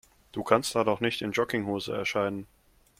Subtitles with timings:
[0.31, 2.47] Du kannst da doch nicht in Jogginghose erscheinen.